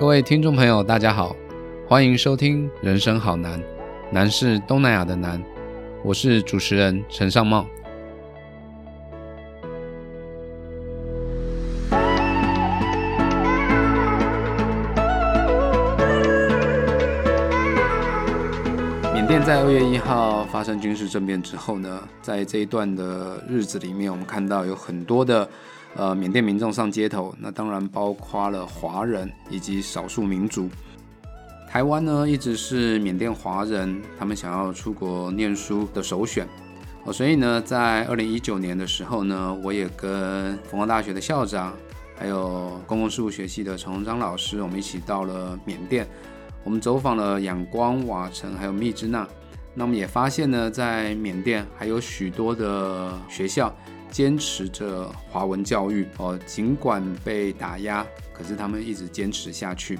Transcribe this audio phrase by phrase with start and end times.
[0.00, 1.36] 各位听众朋友，大家好，
[1.86, 3.60] 欢迎收听《人生好难》，
[4.10, 5.38] 难是东南亚的难。
[6.02, 7.66] 我是主持人陈尚茂。
[19.12, 25.46] 缅甸在二月一号发生军事政变之后呢，在这一段的日子里面，我们看到有很多的。
[25.96, 30.68] 呃，缅甸民众上街头，那当然包括了华人以及少数民族。
[31.68, 36.46] 台湾呢，一直是缅甸华人他们想要出国念书的首选。
[37.04, 41.74] 哦，所以呢，在二零一九年的时候呢，我也跟凤凰大学的校长，
[42.16, 46.06] 还有公共事务学系的陈宏章老师，我们一起到了缅甸。
[46.62, 49.26] 我们走访了仰光、瓦城，还有密支那。
[49.74, 53.74] 那我们也发现呢，在缅甸还有许多的学校。
[54.10, 59.98] 坚持着华文教育哦，尽管被打压，可是他们一直坚持下去。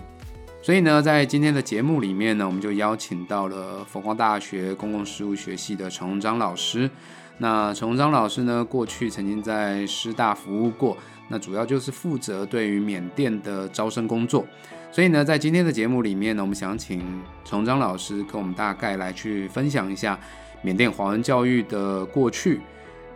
[0.62, 6.90] 所以呢，在今天的节目里面呢，我们就邀请到了佛光大学公共事务学系的陈宏章老师。
[7.38, 10.94] 那陈宏章老师呢，过去曾经在师大服务过，
[11.28, 14.44] 那主要就是负责对于缅甸的招生工作。
[14.92, 17.00] 所以呢，在今天的节目里面呢，我们想请
[17.42, 20.18] 陈宏章老师跟我们大概来去分享一下
[20.60, 22.60] 缅甸华文教育的过去。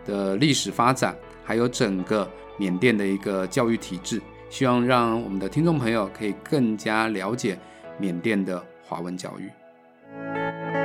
[0.05, 7.57] 的历史发展，还有整个缅甸的一个教育体制，希望让我们的听众朋友可以更加了解
[7.97, 10.84] 缅甸的华文教育。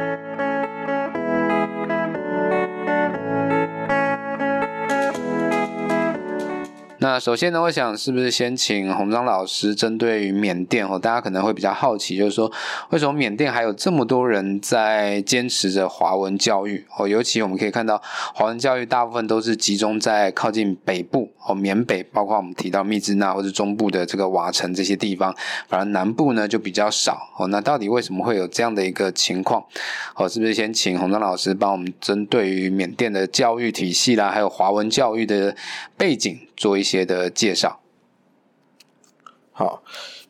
[7.03, 12.53] 那首先呢，我想是不是先请洪章老师针对于缅甸哦，大家可能会比较好奇，就是说
[12.91, 17.09] 为什么缅甸还有这么多人在坚持着华文教育哦？
[17.09, 17.99] 尤其我们可以看到，
[18.35, 25.35] 华文教育大部分都是集中在靠近北部哦，缅北，包括我们提到密支那或者中部的这个瓦城这些地方，
[25.69, 27.47] 反而南部呢就比较少哦。
[27.47, 29.65] 那到底为什么会有这样的一个情况？
[30.17, 35.57] 哦，是不是先请洪章老师帮我们针对于缅甸的教育体系啦，还有华文教育的
[35.97, 36.39] 背景？
[36.61, 37.81] 做一些的介绍。
[39.51, 39.83] 好，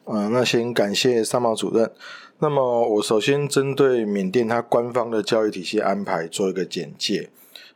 [0.04, 1.92] 嗯，那先感谢三毛主任。
[2.38, 7.30] 那么，我首先针对缅甸它官方的教育体系安排做一个简介。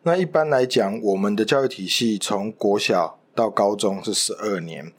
[0.05, 4.93] 那一般来讲，我们的教育体系从国小到高中是十二年。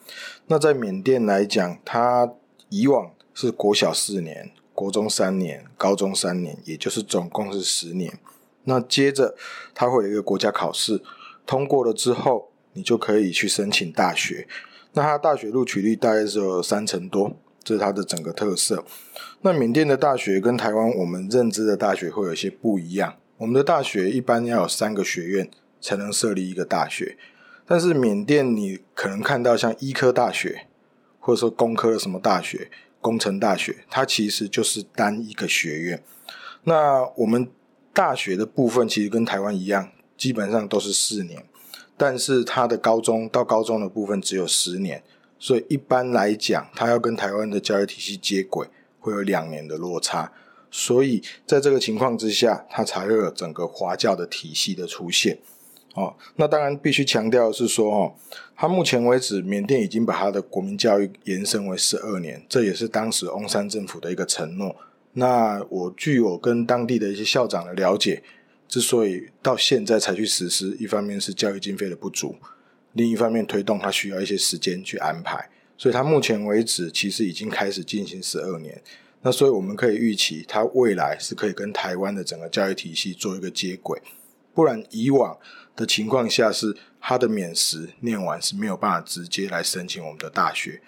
[0.48, 2.34] 那在缅甸来讲，它
[2.68, 8.20] 以往是国小四年，国中三年，高中三年，也就是总共是十年。
[8.66, 9.38] 那接着，
[9.74, 11.02] 它会有一个国家考试，
[11.46, 12.52] 通过了之后。
[12.76, 14.48] 你就可以去申请大学，
[14.94, 18.86] 那它大学录取率大概只有三成多，这是它的整个特色。
[19.42, 23.16] 那缅甸的大学跟台湾我们认知的大学会有一些不一样。
[23.38, 25.50] 我们的大学一般要有三个学院
[25.82, 27.18] 才能设立一个大学，
[27.66, 30.68] 但是缅甸你可能看到像医科大学，
[31.20, 32.70] 或者说工科的什么大学、
[33.02, 36.04] 工程大学，它其实就是单一个学院。
[36.64, 37.48] 那我们
[37.94, 41.44] 大学的部分其实跟台湾一样，基本上都是四年。
[41.98, 45.02] 但是他的高中到高中的部分只有十年，
[45.40, 48.68] 所以一般来讲，他要跟台湾的教育体系接轨，
[49.00, 50.32] 会有两年的落差。
[50.70, 55.38] 所以在这个情况之下，他才会有整个华教的体系的出现。
[55.94, 58.14] 哦，那当然必须强调的是说，哦，
[58.58, 64.76] 他目前为止，缅甸已经把他的国民教育延伸为十二年，这也是当时翁山政府的一个承诺。
[65.14, 68.22] 那我据我跟当地的一些校长的了解。
[68.76, 72.36] 之所以到现在才去实施，一方面是教育经费的不足，
[72.92, 78.82] 另一方面推动它需要一些时间去安排，所以它目前为止其实已经开始进行十二年。
[79.22, 84.02] 那所以我们可以预期，它未来是可以跟台湾的整个教育体系做一个接轨。
[84.54, 85.38] 不然以往
[85.74, 90.82] 的情况下是，他的免时念完是没有办法直接来申请我们的大学，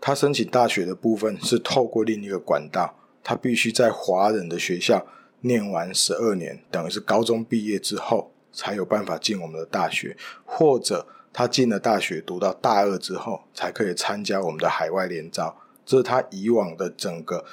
[0.00, 5.04] 他申请大学的部分是透过另一个管道，他必须在华人的学校。
[5.42, 15.56] 念完十二年，等于是高中毕业之后才有办法进我们的大学，或者他进了大学读到大二之后，才可以参加我们的海外联招。
[15.84, 17.44] 这是他以往的整个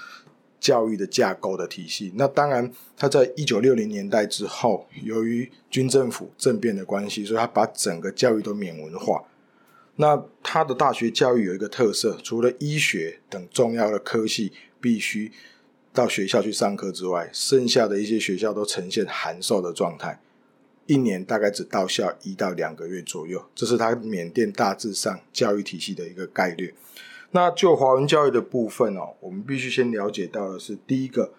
[0.59, 2.12] 教育的架构的体系。
[2.15, 9.24] 那当然，他在一九六零年代之后，由于军政府政变的关系，所以他把整个教育都免文化。
[9.95, 15.31] 那他的大学教育有一个特色，除了医学等重要的科系必须。
[15.94, 20.21] 到学校去上课之外，剩下的一些学校都呈现函授的状态，
[20.86, 23.44] 一年大概只到校一到两个月左右。
[23.56, 26.74] 这是他缅甸大致上教育体系的一个概略。
[27.31, 31.33] 那就华文教育的部分哦，我们必须先了解到的是，第一个，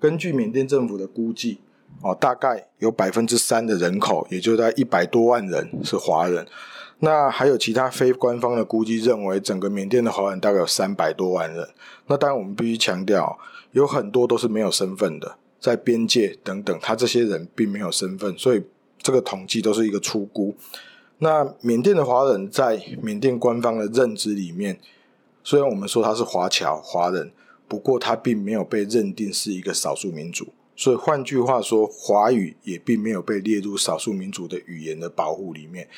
[0.00, 1.58] 根据缅甸政府的估计，
[2.02, 6.46] 哦，大概有百分之三的人口，也就在一百多万人是华人。
[7.00, 11.68] 那还有其他非官方的估计认为，整个缅甸的华人大概有三百多万人。
[12.06, 13.38] 那当然，我们必须强调，
[13.72, 18.62] 有很多都是没有身份的，在边界等等，他这些人并没有身份，所以
[18.98, 20.54] 这个统计都是一个初估。
[21.18, 24.78] 那缅甸的华人在缅甸官方的认知里面，
[25.42, 27.32] 虽然我们说他是华侨华人，
[27.66, 30.48] 不过他并没有被认定是一个少数民族。
[30.76, 35.88] 所以换句话说，华语也并没有被列入少数民族的语言的保护里面。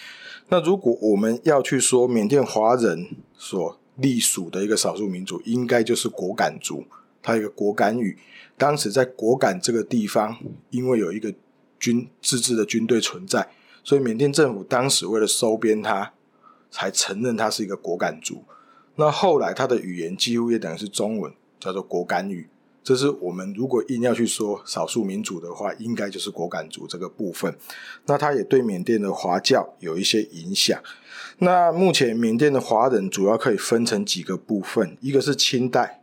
[0.48, 6.84] 那如果我们要去说缅甸华人所隶属的一个少数民族，应该就是果敢族，
[7.22, 8.18] 它有一个果敢语。
[8.58, 10.36] 当时在果敢这个地方，
[10.70, 11.34] 因为有一个
[11.78, 13.48] 军自治的军队存在，
[13.82, 16.12] 所以缅甸政府当时为了收编它，
[16.70, 18.44] 才承认它是一个果敢族。
[18.96, 22.48] 那后来它的语言几乎也等于是中文，叫做果敢语。
[22.86, 27.52] 这是我们如果硬要去说少数民族的话，应该就是果敢族这个部分。
[28.04, 30.80] 那它也对缅甸的华教有一些影响。
[31.38, 36.00] 那目前缅甸的华人主要可以分成几个部分，一个是清代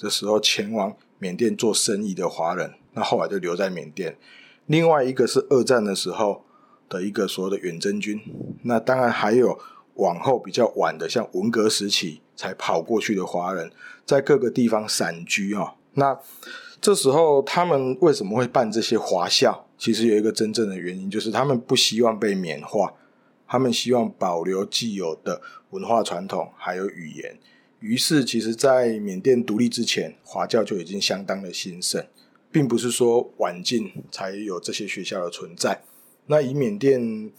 [0.00, 4.14] 的时候前往缅甸做生意的华人，那后来就留在缅甸；
[4.64, 6.46] 另外一个是二战的时候
[6.88, 8.18] 的一个所谓的远征军。
[8.62, 9.58] 那当然还有
[9.96, 13.70] 往后比较晚的，像文革时期才跑过去的华人，
[14.06, 15.74] 在各个地方散居啊。
[15.94, 16.18] 那
[16.80, 19.66] 这时候，他们为什么会办这些华校？
[19.78, 22.94] 其实有一个真正的原因，就是他们不希望被缅化，
[23.46, 27.38] 他们希望保留既有的文化传统还有语言。
[27.80, 32.06] 于是，其实，在缅甸独立之前，华教就已经相当的兴盛，
[32.50, 35.82] 并不是说晚近才有这些学校的存在。
[36.26, 37.30] 那以缅甸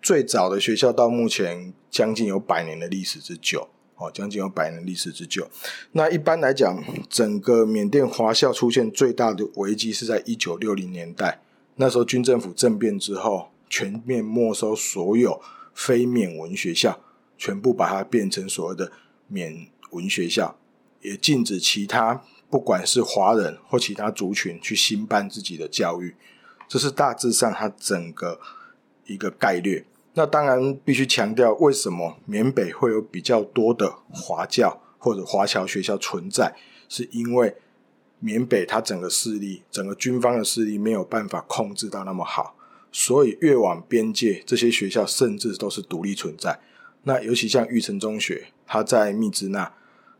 [0.00, 3.68] 最早的学校到目前将近有百年的历史之久。
[4.00, 5.46] 哦，将近有百年历史之久。
[5.92, 11.42] 那一般来讲，整个缅甸华校出现最大的危机是在一九六零年代。
[11.76, 15.40] 那时候军政府政变之后，全面没收所有
[15.74, 16.98] 非缅文学校，
[17.36, 18.90] 全部把它变成所谓的
[19.28, 20.58] 缅文学校，
[21.02, 26.16] 也禁止其他不管是华人或其他族群去兴办自己的教育。
[26.66, 28.40] 这是大致上它整个
[29.04, 29.84] 一个概略。
[30.14, 36.56] 那当然必须强调，为什么缅北会有比较多的华教或者华侨学校存在，
[36.88, 37.56] 是因为
[38.18, 42.56] 缅北它整个势力、整个军方的势力没有办法控制到那么好，
[42.90, 46.58] 所以越往边界，这些学校甚至都是独立存在。
[47.04, 49.72] 那尤其像玉成中学，它在密支那，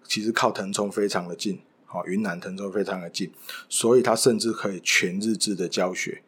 [0.04, 3.32] 其实靠腾冲非常的近，好，云南腾冲非常的近，
[3.68, 6.22] 所以它甚至可以全日制的教学，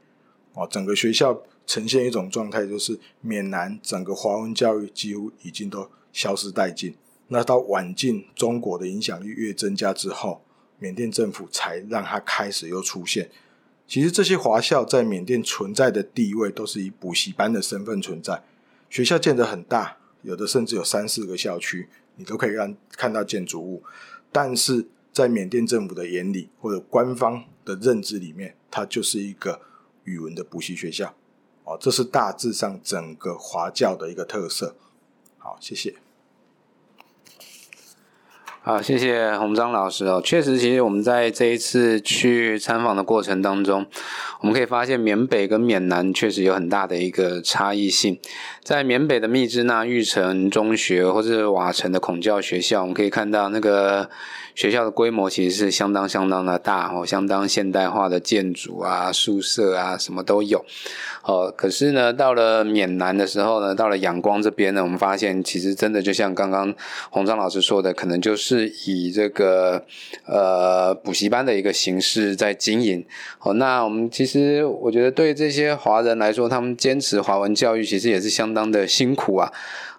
[0.54, 1.40] 哦，整个学校。
[1.66, 6.94] 呈现一种状态，就是缅南整个华文教育几乎已经都消失殆尽。
[7.28, 10.44] 那到晚近中国的影响力越增加之后，
[10.78, 13.30] 缅甸政府才让它开始又出现。
[13.86, 18.42] 其实这些华校在缅甸存在的地位，都是以补习班的身份存在。
[18.90, 23.82] 学校建得很大，有的甚至有三四个校区，你都可以让看到建筑物。
[24.30, 29.60] 但是在缅甸政府的眼里，或者官方的认知里面，它就是一个
[30.04, 31.14] 语文的补习学校。
[31.64, 34.74] 哦，这是大致上整个华教的一个特色。
[35.38, 35.94] 好，谢谢。
[38.64, 40.22] 好，谢谢洪章老师哦。
[40.24, 43.86] 确实，其实我们在这一次去参访的过程当中，
[44.40, 48.20] 我们可以发现缅北跟缅南确实有很大的一个差异性。
[48.62, 54.10] 在缅北的密支那玉成中学或者瓦城的孔教学校，我们可以看到那个。
[54.54, 60.62] 学校的规模其实是相当相当的大哦，相当现代化的建筑啊、宿舍啊，什么都有。
[61.24, 66.74] 哦，可是呢，到了缅南的时候呢，到了仰光这边呢，我们发现其实真的就像刚刚
[67.10, 69.84] 洪章老师说的，可能就是以这个
[70.26, 73.04] 呃补习班的一个形式在经营。
[73.40, 79.52] 哦，那我们其实我觉得对这些华人来说，他们坚持华文教育，其实也是相当的辛苦啊。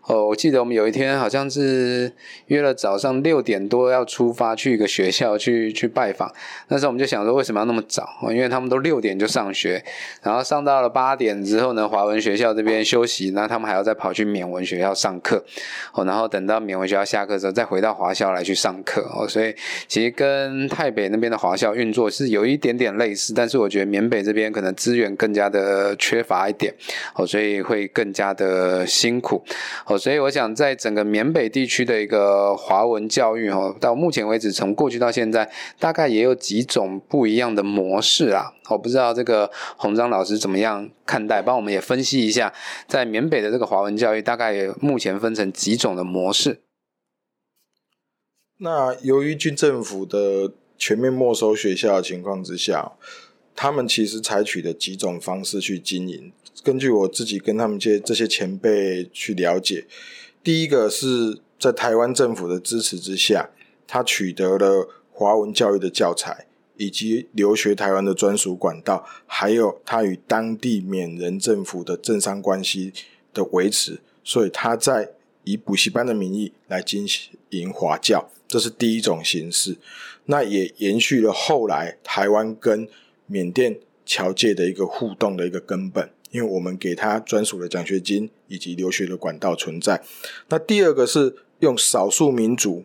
[0.05, 2.11] 哦，我记得我们有一天好像是
[2.47, 6.29] 约了早上六点多要出发去一个学校去去拜访。
[6.67, 8.05] 那时候我们就想说，为什么要那么早？
[8.29, 9.81] 因为他们都六点就上学，
[10.21, 15.41] 然后上到了八点之后呢，华文学校这边休息，那他们还要再跑去缅文学校上课。
[15.93, 19.09] 哦，然后等到缅文学校下课之后，再回到华校来去上课。
[19.15, 19.55] 哦，所以
[19.87, 26.73] 其实跟台北那边的华校运作是有一点点类似，但是我觉得缅北这边可能资源更加的缺乏一点。
[27.15, 29.41] 哦，所以会更加的辛苦。
[29.97, 38.53] 所以我想，在整个缅北地区的一个华文教育，哦，到目前为止，从过去到现在，大概也有几种不一样的模式啊。
[38.69, 42.53] 我不知道这个洪章老师怎么样看待，帮我们也分析一下，
[42.87, 46.61] 在缅北的这个华文教育，大概目前分成几种的模式。
[48.59, 52.93] 那由于军政府的全面没收学校的情况之下，
[53.55, 56.31] 他们其实采取的几种方式去经营。
[56.63, 59.85] 根据我自己跟他们这这些前辈去了解，
[60.43, 63.49] 第一个是在台湾政府的支持之下，
[63.85, 66.45] 他取得了华文教育的教材，
[66.77, 72.93] 以及留学台湾的专属管道，还有他与当地缅人政府的政商关系
[73.33, 75.11] 的维持，所以他在
[75.43, 79.77] 以补习班的名义来进行华教，这是第一种形式。
[80.25, 82.87] 那也延续了后来台湾跟
[83.27, 86.09] 缅甸侨界的一个互动的一个根本。
[86.31, 90.01] 因为我们给他专属的奖学金以及留学的管道存在。
[90.49, 92.83] 那第二个是用少数民族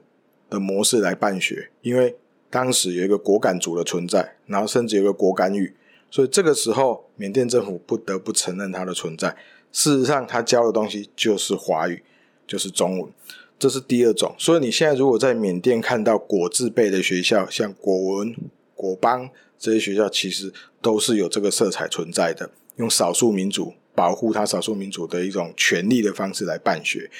[0.50, 2.14] 的模式来办学，因为
[2.50, 5.74] 当时有一个果敢族的存在，然后甚至有个果敢语，
[6.10, 9.34] 所以这个时候缅甸政府不得不承认它的存在。
[9.72, 12.02] 事实上，他教的东西就是华语，
[12.46, 13.10] 就是中文，
[13.58, 14.34] 这是第二种。
[14.36, 18.36] 所以你现在如果在缅甸看到果字辈的学校，像果文、
[18.74, 22.50] 果邦这些学校，其实都是有这个色彩存在的。
[22.76, 27.10] 用少数民族保护他少数民族的一种权利的方式来办学。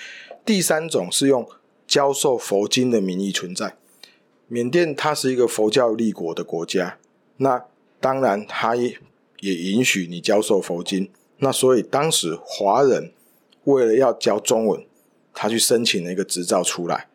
[0.45, 1.49] 第三种是用
[1.87, 3.77] 教授佛经的名义存在。
[4.47, 6.99] 缅甸它是一个佛教立国的国家，
[7.39, 7.65] 那
[8.01, 8.97] 当然它也
[9.41, 11.11] 也允许你教授佛经。
[11.39, 13.13] 那所以当时华人
[13.65, 14.87] 为了要教中文，
[15.35, 17.08] 他去申请了一个执照出来，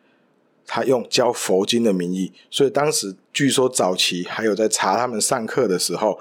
[0.65, 2.32] 他用教佛经的名义。
[2.50, 6.20] 所以当时据说早期还有在查他们上课的时候。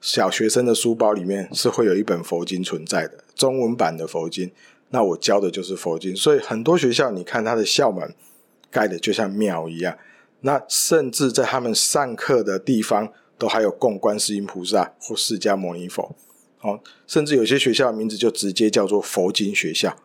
[0.00, 4.52] 小学生的书包里面是会有一本佛经存在的，中文版的佛经。
[4.90, 8.14] 那我教的就是佛经，所以很多学校你看它的校门
[8.70, 9.96] 盖的就像庙一样。
[10.42, 16.14] 那甚至在他们上课的地方都还有供观世音菩萨或释迦牟尼佛。
[16.60, 19.96] 哦，甚至有些学校名字就直接叫做佛经学校。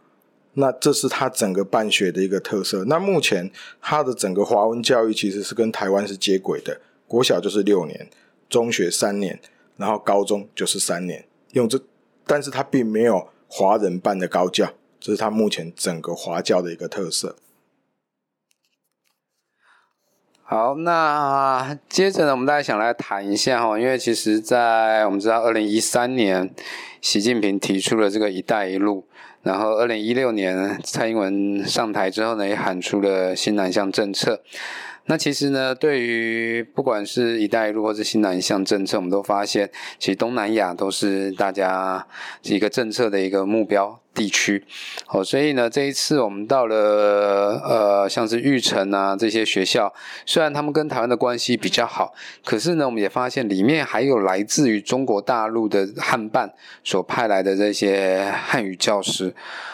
[0.60, 2.84] 那这是它整个办学的一个特色。
[2.86, 3.50] 那目前
[3.82, 8.10] 它的整个华文教育其实是跟台湾是接轨的，国小就是六年，
[8.48, 9.40] 中学三年。
[9.80, 11.80] 然后高中就是三年，用这，
[12.28, 17.38] 但是它并没有华人办的高教，这是它目前整个华教的一个特色。
[20.44, 26.54] 好，那接着呢，我们大家想来谈一下哈，因为其实，在我们知道，二零一三年，
[27.00, 29.08] 习近平提出了这个“一带一路”，
[29.42, 34.42] 然后二零一六年蔡英文上台之后呢，也喊出了新南向政策。
[35.10, 42.06] 那其实呢，对于不管是一带一路或是新南向政策，我们都发现，其实东南亚都是大家
[42.44, 44.64] 一个政策的一个目标地区。
[45.08, 49.92] 哦，所以呢，这一次我们到了呃，像是玉成啊这些学校，
[50.28, 52.14] 虽然他们跟台湾的关系比较好，
[52.46, 59.34] 可是呢，我们也发现里面还有来自于中国大陆的汉办所派来的这些汉语教师。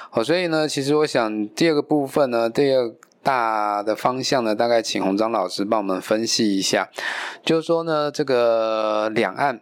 [0.10, 2.94] 好，所以呢，其实我想第二个部分呢，第二。
[3.25, 6.88] 大的方向呢，大概请洪章老师帮我们分析一下。
[7.44, 9.60] 就是说呢，这个两岸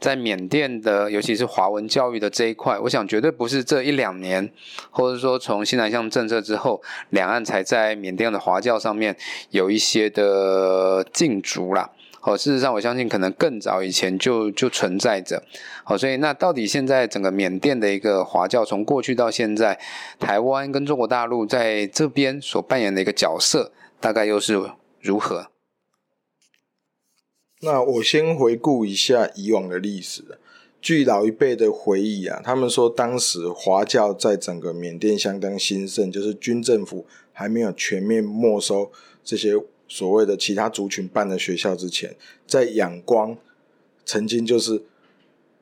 [0.00, 4.50] 在缅甸的，尤其是华文教育的这一块，我想绝对不是这一两年，
[4.90, 9.16] 或者说从新南向政策之后，两岸才在缅甸的华教上面
[9.50, 11.88] 有一些的禁足啦。
[12.26, 15.42] 哦，事实上，我相信可能更早以前就就存在着。
[15.84, 19.78] 好，所以那到底现在整个缅甸的一个华教，从过去到现在，
[20.18, 24.58] 台湾跟中国大陆在这边所扮演的一个角色，大概又是
[25.02, 25.48] 如何？
[27.60, 30.38] 那我先回顾一下以往的历史。
[30.80, 38.90] 据老一辈的回忆啊，他们说当时华教在整个缅甸相当兴盛，就是军政府还没有全面没收
[39.22, 39.52] 这些。
[39.86, 43.36] 所谓的其他族群办的学校之前，在仰光
[44.04, 44.82] 曾经就是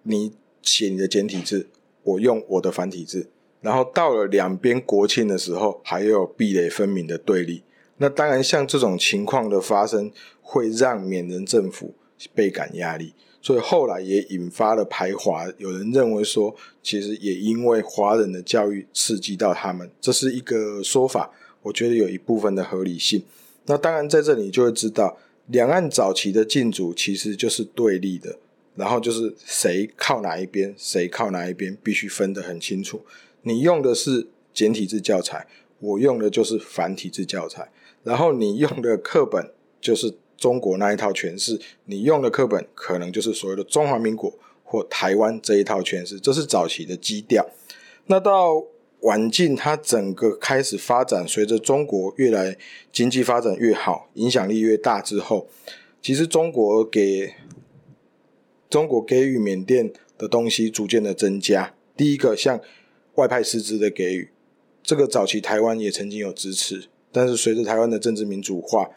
[0.05, 1.69] 你写你的简体字，
[2.03, 3.29] 我用我的繁体字，
[3.61, 7.63] 然后到了两边国庆的时候，还有壁垒分明的对立。
[7.99, 10.11] 那当然，像这种情况的发生，
[10.41, 11.95] 会让缅人政府
[12.35, 15.47] 倍感压力，所以后来也引发了排华。
[15.59, 21.31] 有人认为说，其实也因为华人的教育刺激到他们，这是一个说法。
[21.63, 23.23] 我觉得有一部分的合理性。
[23.67, 25.17] 那当然，在这里就会知道，
[25.47, 28.39] 两岸早期的禁主其实就是对立的，
[28.75, 33.05] 然后就是谁靠哪一边，谁靠哪一边，必须分得很清楚。
[33.43, 35.47] 你用的是简体字教材，
[35.79, 37.71] 我用的就是繁体字教材，
[38.03, 44.33] 然后你用的课本就是中国那一套诠释，你用的课本可能就是所谓的中华民国
[44.65, 47.49] 或台湾这一套诠释，这是早期的基调。
[48.07, 48.65] 那到
[49.03, 52.57] 晚近，它整个开始发展，随着中国越来
[52.93, 55.49] 经济发展越好，影响力越大之后，
[56.01, 57.35] 其实中国给
[58.71, 61.75] 中国给予缅甸的东西逐渐的增加。
[61.97, 62.61] 第一个，像
[63.17, 64.31] 外派师资的给予，
[64.85, 68.89] 这个早期台湾也曾经有支持，但是随着台湾的政治民主化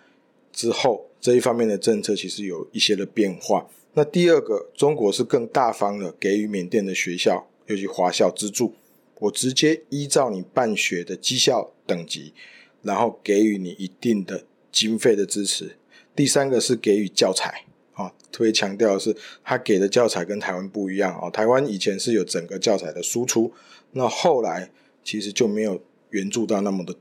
[0.53, 3.67] 之后，这一方面的政策其实有一些的变化。
[3.95, 8.74] 那第二个，中国是更大方的给予缅甸的学校，尤其华校资助，
[9.19, 12.34] 我直接依照你办学的绩效等级，
[12.81, 15.77] 然后给予你一定的经费的支持。
[16.15, 21.29] 第三个是给予教材，啊，特别强调的是，他给的教材跟台湾不一样哦。
[21.29, 23.51] 台湾以前是有整个教材的输出，
[23.91, 24.69] 那后来
[25.03, 25.81] 其实就没有
[26.12, 26.95] 援助到那么的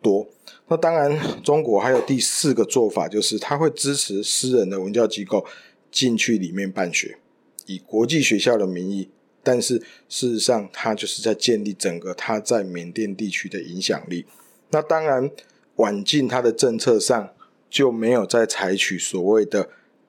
[0.00, 0.28] 多。
[0.68, 5.44] 那当然，中国还有第四个做法，就是他会支持私人的文教机构
[5.90, 7.18] 进去里面办学，
[7.66, 9.08] 以国际学校的名义，
[9.42, 9.78] 但是
[10.08, 14.26] 事实上，他就是在建立整个他在缅甸地区的影响力。
[14.70, 15.30] 那当然，
[15.76, 17.30] 晚近他的政策上。
[17.70, 19.68] 就没有再采取所谓的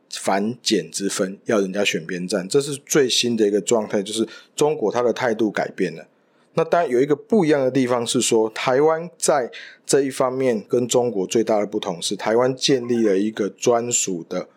[0.09, 6.07] 反减之分，要人家选边站，这是最新的一个状态，就是中国他的态度改变了。
[6.55, 9.51] 那当然有一个不一样的地方是说，台湾在
[9.85, 14.49] 这一方面跟中国最大的不同是，台湾建立了一个专属的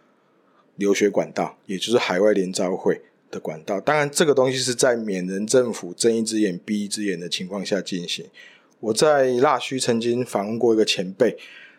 [0.76, 3.02] 留学管道，也就是海外联招会
[3.34, 3.80] 的管道。
[3.80, 8.24] 当然，这个东西是在缅人政府睁一只眼闭一只眼的情况下进行。
[8.78, 11.36] 我在腊戌曾经访问过一个前辈。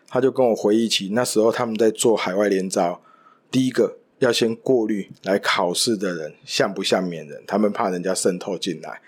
[0.08, 3.02] 他就跟我回忆起那时候他们在做海外联招，
[3.50, 9.02] 第一个要先过滤来考试的人像不像缅人，他们怕人家渗透进来。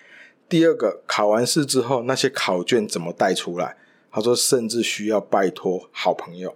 [0.48, 3.76] 第二个考完试之后那些考卷怎么带出来？
[4.10, 6.52] 他说甚至需要拜托好朋友，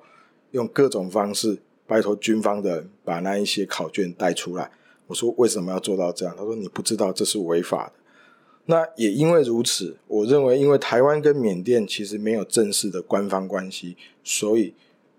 [0.51, 4.73] 用各种方式拜托军方的人把那一些考卷带出来。
[5.07, 6.35] 我说为什么要做到这样？
[6.37, 7.93] 他说你不知道这是违法的。
[8.67, 14.73] 那也因为如此，我认为，因为台湾跟缅甸其实没有正式的官方关系，所以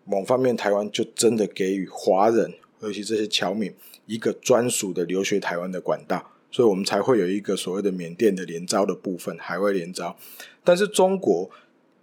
[0.06, 3.74] 某方面台湾就真的给予华人，尤其这些侨民
[4.06, 10.16] 一个专属的留学台湾的管道，所以我们才会有一个所谓的缅甸的联招的部分，海外联招。
[10.64, 11.52] 但是中国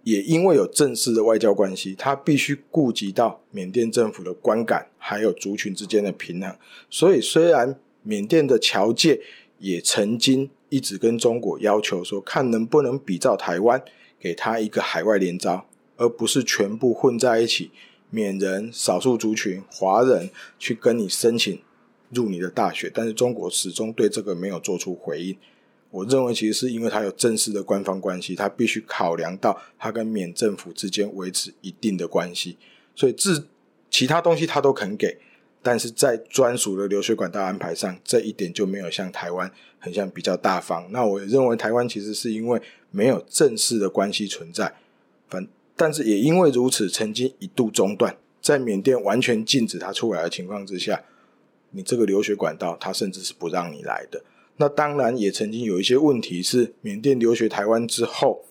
[0.03, 6.55] 也因为有正式的外交关系，他必须顾及到缅甸政府的观感，还有族群之间的平衡，
[6.89, 9.21] 所以虽然缅甸的侨界
[9.59, 10.49] 也曾经。
[10.71, 13.83] 一直跟中国要求说，看能不能比照台湾，
[14.17, 15.65] 给他一个海外联招，
[15.97, 17.71] 而不是全部混在一起，
[18.09, 21.59] 缅人、少数族群、华人去跟你申请
[22.09, 22.89] 入你的大学。
[22.93, 25.35] 但是中国始终对这个没有做出回应。
[25.91, 32.57] 我认为，其实是因为他有正式的官方关系，他必须考量到他跟缅政府之间维持一定的关系，
[32.95, 33.47] 所以自
[33.89, 35.19] 其他东西他都肯给。
[35.63, 40.87] 但是在专属的留学管道安排上，这一点就没有像台湾很像比较大方。
[40.89, 44.73] 那我认为台湾其实是因为没有正式的关系存在，
[45.29, 51.03] 反但是也因为如此，曾经一度中断，在缅甸完全禁止他出来的情况之下，
[51.69, 54.23] 你这个留学管道他甚至是不让你来的。
[54.61, 58.45] 那当然也曾经有一些问题是，缅甸留学台湾之后，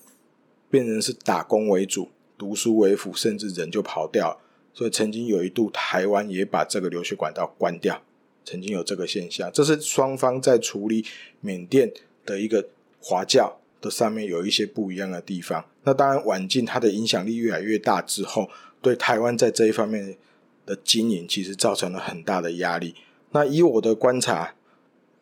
[0.69, 4.37] 变成是打工为主，读书为辅，甚至人就跑掉了。
[4.73, 8.03] 所以曾经有一度，台湾也把这个留学管道关掉，
[8.43, 9.49] 曾经有这个现象。
[9.53, 11.05] 这是双方在处理
[11.39, 11.89] 缅甸
[12.25, 12.67] 的一个
[13.01, 15.63] 华教的上面有一些不一样的地方。
[15.83, 18.49] 那当然，晚近它的影响力越来越大之后，
[18.81, 20.17] 对台湾在这一方面
[20.65, 22.95] 的经营其实造成了很大的压力。
[23.31, 24.55] 那以我的观察，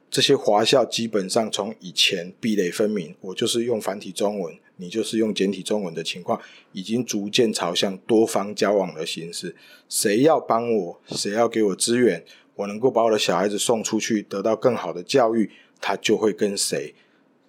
[0.09, 4.57] 这些华校基本上从以前壁垒分明，我就是用繁体中文。
[4.81, 6.39] 你就是用简体中文的情况，
[6.71, 9.53] 已经逐渐朝向多方交往的形式。
[9.89, 12.23] 谁要帮我，谁要给我资源，
[12.55, 16.95] 我能够把我的小孩子送出去，得到更好的教育，他就会跟谁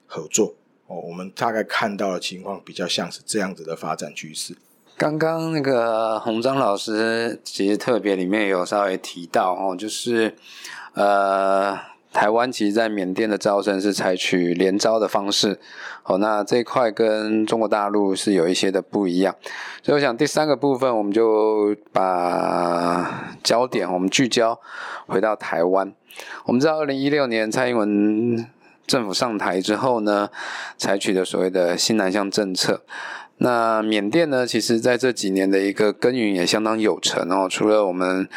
[0.06, 0.56] 合作。
[0.88, 4.56] 哦，我们大概看到的情况比较像是这样子的发展趋势。
[4.96, 10.34] 刚刚那个洪章老师其实特别里面有稍微提到哦，就是
[10.94, 11.78] 呃。
[12.12, 15.60] 台湾其实，在缅甸的招生是采取联招的方式，
[16.02, 19.34] 哦，那这一块跟中国大陆是有一些的不一样，
[19.82, 24.60] 所以我想第三个部分，我们就把焦点我们聚焦
[25.06, 25.92] 回到台湾。
[26.46, 28.44] 我们知道，二零一六年蔡英文
[28.86, 30.28] 政府上台之后呢，
[30.76, 32.82] 采取的所谓的新南向政策。
[33.42, 38.28] 那缅甸呢，其实在这几年的一个耕耘也相当有成哦，除了我们。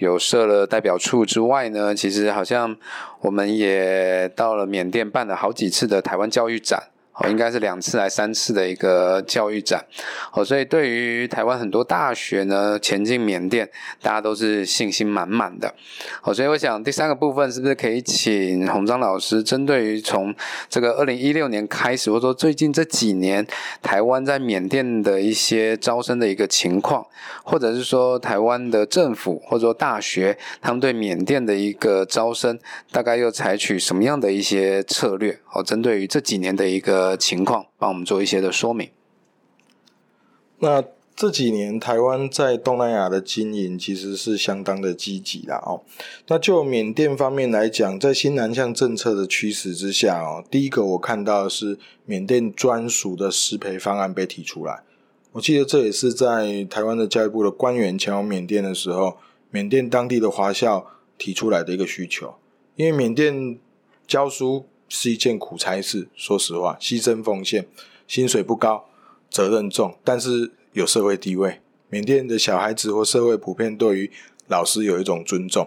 [0.00, 2.74] 有设了代表处之外呢，其实好像
[3.20, 6.84] 我们也到了缅甸办了好几次的台湾教育展。
[7.20, 9.84] 哦，应该是两次来三次的一个教育展，
[10.32, 13.68] 哦，所以对于台湾很多大学呢前进缅甸，
[14.00, 15.74] 大家都是信心满满的。
[16.22, 20.34] 哦，所以我想第三个部分是不是可以请洪章老师，针对于从
[20.70, 23.46] 这个二零一六年开始，或者说最近这几年
[23.82, 27.06] 台湾在缅甸的一些招生的一个情况，
[27.44, 32.58] 或者是说台湾的政府或者说大学，他们对缅甸的一个招生，
[32.90, 35.38] 大概又采取什么样的一些策略？
[35.52, 37.09] 哦，针对于这几年的一个。
[37.16, 38.90] 情况，帮我们做一些的说明。
[40.58, 40.84] 那
[41.16, 45.82] 这几年台湾在东南亚的经营其实是相当的积极啦哦。
[46.28, 54.82] 那就缅甸方面来讲，在新南向政策的驱使之下哦，第一个我看到的是缅甸专属的失培方案被提出来。
[55.32, 59.18] 我记得这也是在台湾的教育部的官员前往缅甸的时候，
[59.50, 60.86] 缅甸当地的华校
[61.18, 62.34] 提出来的一个需求。
[62.76, 63.58] 因为缅甸
[64.06, 67.66] 教书是一件苦差事，说实话，牺牲奉献，
[68.06, 68.90] 薪水不高，
[69.30, 70.52] 责任重，但是。
[70.72, 74.10] 有社会地位，缅甸的小孩子或社会普遍对于
[74.46, 75.66] 老师有一种尊重。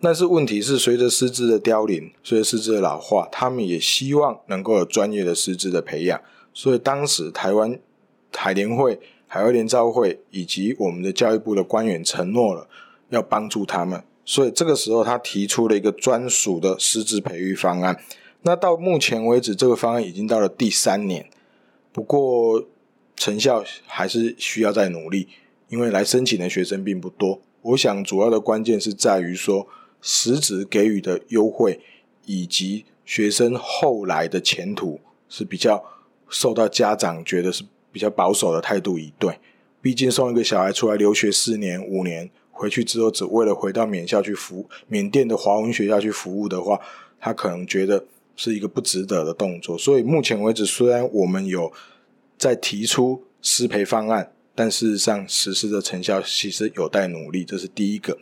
[0.00, 6.20] 但是问题是，随着师资的凋零，随着师资的老化，他们也希望能够有专业的师资的培养。
[6.52, 7.78] 所以当时台湾
[8.36, 8.98] 海联会、
[9.28, 12.66] 海外联招会以及我们的教育部的官员承诺了
[13.10, 14.02] 要帮助他们。
[14.24, 18.02] 所以这个时候，他提出了一个专属的师资培育方案。
[18.42, 21.28] 那到目前为止，这个方案已经到了第三年。
[21.92, 22.64] 不过，
[23.16, 25.28] 成效还是需要再努力，
[25.68, 27.40] 因为来申请的学生并不多。
[27.60, 29.68] 我想主要的关键是在于说，
[30.00, 31.80] 实质给予的优惠
[32.26, 35.84] 以及学生后来的前途是比较
[36.28, 39.38] 受到家长觉得是比较保守的态度以对。
[39.80, 46.80] 毕竟送一个小孩出来留学四年五年，回去之后只为了回到缅校去服缅甸的华文学校去服务的话，
[47.20, 49.78] 他可能觉得是一个不值得的动作。
[49.78, 51.72] 所以目前为止，虽然我们有。
[52.38, 58.18] 在提出失培方案，但事实上实施的成效其实有待努力，这是第一个。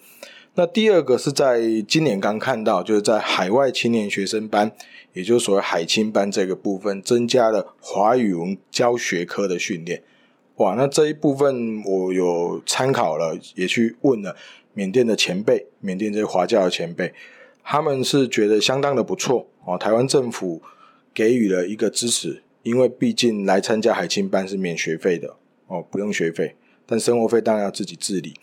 [0.56, 4.70] 那第二个是在今年刚看到，就是在海外青年学生班，
[5.14, 10.02] 也就是所谓海青班这个部分，增加了华语文教学科的训练。
[10.56, 14.36] 哇，那这一部分我有参考了，也去问了
[14.74, 17.14] 缅甸的前辈，缅甸这些华教的前辈，
[17.64, 19.78] 他们是觉得相当的不错哦。
[19.78, 20.62] 台湾政府
[21.14, 22.42] 给予了一个支持。
[22.62, 25.34] 因为毕竟来参加海青班是免学费的
[25.66, 28.34] 哦，不用学费，但生活费当然要自己自理。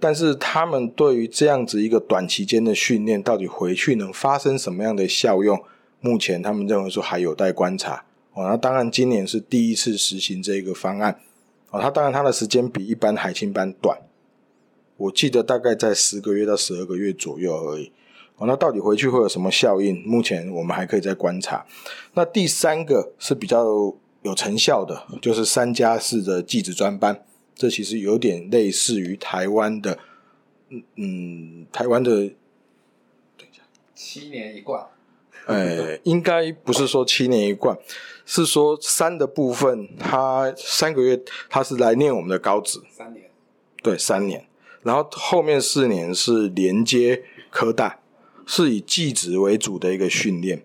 [0.00, 5.62] 但是他们对于这样子一个短期间的训练，到底回去能发生什么样的效用，
[6.00, 8.48] 目前他们认为说还有待观察哦。
[8.48, 11.20] 那当然今年是第一次实行这个方案
[11.68, 13.98] 哦，它当然它的时间比一般海青班短，
[14.96, 17.92] 我记得大概在十个月到十二个月左右而已。
[18.38, 20.00] 哦，那到底回去会有什么效应？
[20.06, 21.66] 目前我们还可以再观察。
[22.14, 23.64] 那第三个是比较
[24.22, 27.24] 有成效的，就是三加四的技职专班。
[27.56, 29.98] 这其实有点类似于台湾的，
[30.68, 32.28] 嗯嗯，台湾的，等
[33.40, 33.62] 一下，
[33.94, 34.86] 七年一贯。
[35.46, 37.76] 哎，应该不是说七年一贯，
[38.24, 41.20] 是说三的部分，他三个月，
[41.50, 42.80] 他是来念我们的高职。
[42.88, 43.28] 三年。
[43.82, 44.46] 对，三年。
[44.84, 47.98] 然后后面四年是连接科大。
[48.50, 50.64] 是以技职为主的一个训练，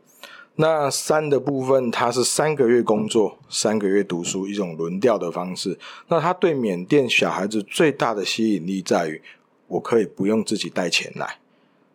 [0.56, 5.78] 那三的部分，它是三个月工作，三个月读书，一种轮调的方式。
[6.08, 9.22] 那它对缅甸小孩子最大的吸引力在于，
[9.68, 11.40] 我可以不用自己带钱来，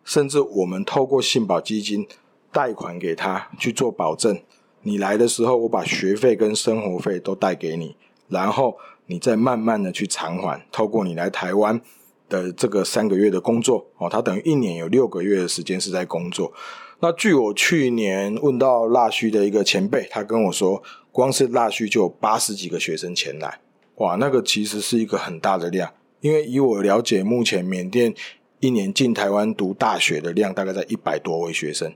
[0.05, 2.07] 甚至我们透过信保基金
[2.51, 4.39] 贷款给他去做保证。
[4.83, 7.95] 你来的时候，我把学费跟生活费都带给你，
[8.27, 10.63] 然后你再慢慢的去偿还。
[10.71, 11.81] 透过你来台湾。
[12.29, 16.53] 的这个三个月的工作哦，他等于一年有六个月的时间是在工作。
[17.01, 23.59] 那据我去年问到腊戌的一个前辈，他跟我说，光是腊戌就有八十几个学生前来，
[23.95, 25.91] 哇，那个其实是一个很大的量。
[26.19, 28.13] 因为以我了解，目前缅甸
[28.59, 31.93] 一年进台湾读大学的量大概在一百多位学生，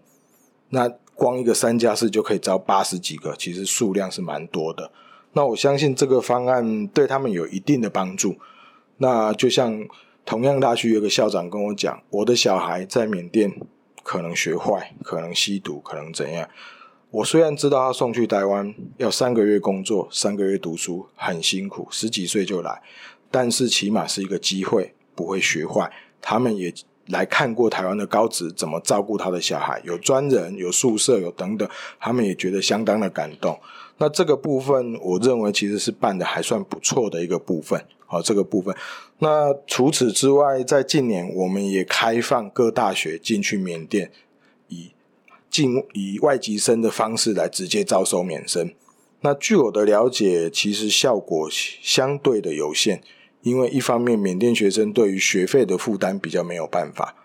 [0.70, 4.90] 那光一个三加四就可以招八十几个，其实数量是蛮多的。
[5.34, 8.38] 那我相信这个方案对他们有一定的帮助。
[9.00, 9.86] 那就像。
[10.26, 13.54] 同样大学有个校长跟我讲，我的小孩在缅甸
[14.04, 16.50] 可能学坏，可能吸毒，可能怎样。
[17.12, 22.82] 我虽然知道他送去台湾要三个月工作，三个月读书很辛苦，十几岁就来，
[23.30, 25.92] 但是起码是一个机会，不会学坏。
[26.22, 26.74] 他们也
[27.08, 31.68] 来看过台湾的高职怎么照顾他的小孩，有专人，有宿舍，有等等，
[32.00, 33.60] 他们也觉得相当的感动。
[33.98, 37.84] 那这个部分，我认为其实是办的还算不错的一个部分。
[38.06, 38.76] 好，这个部分。
[39.20, 44.12] 那除此之外，在近年，我们也开放各大学进去缅甸，
[44.68, 44.92] 以
[45.50, 48.74] 进以外籍生的方式来直接招收免生。
[49.22, 53.02] 那据我的了解，其实效果相对的有限，
[53.44, 57.16] 因为一方面缅甸学生对于学费的负担比较没有办法，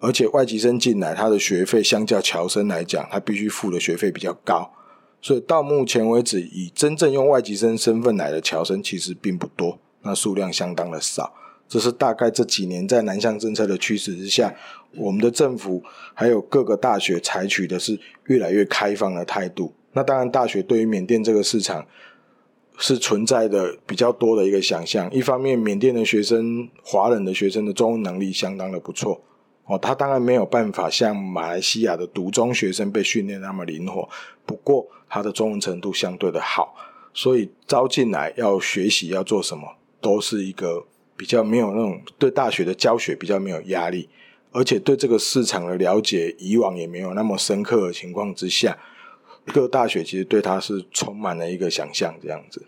[0.00, 4.72] 而且外籍生进来，他的学费相较侨生来讲，他必须付的学费比较高。
[5.22, 11.32] 所以到目前为止，以真正用外籍生身份来的侨生其实并不多，那数量相当的少。
[11.66, 14.54] 这是大概这几年在南向政策的驱使之下，
[14.96, 19.72] 我们的政府还有各个大学采取的是越来越开放的态度。
[19.92, 21.86] 那当然，大学对于缅甸这个市场，
[22.78, 25.10] 是存在的比较多的一个想象。
[25.12, 29.22] 一方面，缅甸的学生、华人的学生的中文能力相当的不错
[29.66, 34.08] 哦，他当然没有办法像马来西亚的读中学生被训练那么灵活，
[34.44, 36.74] 不过他的中文程度相对的好，
[37.14, 40.84] 所以招进来要学习要做什么，都是一个
[41.16, 44.08] 比较没有那种对大学的教学比较没有压力，
[44.50, 48.76] 而且对这个市场的了解以往也没有那么深刻的情况之下。
[49.52, 52.66] 各大学其实对他是充满了一个想象，这样子。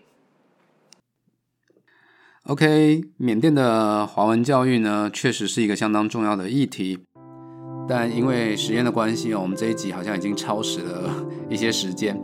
[2.43, 6.99] OK，缅甸的华文教育呢，确实是一个相当重要的议题。
[7.89, 12.17] 但因为时间的关系哦，我们这一集好像已经超时了一些时间。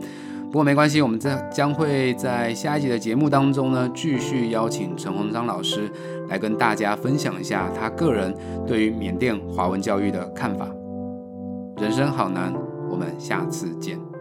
[0.46, 5.90] 不过没关系，我们在将会在下一集的节目当中呢，继续邀请陈鸿章老师
[6.28, 8.34] 来跟大家分享一下他个人
[8.66, 10.70] 对于缅甸华文教育的看法。
[11.78, 12.54] 人生好难，
[12.88, 14.13] 我们下次见。